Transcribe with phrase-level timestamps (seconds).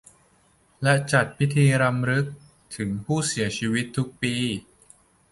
[0.81, 2.25] และจัดพิธีรำลึก
[2.75, 4.35] ถึงผู้เสียชีวิตทุกปี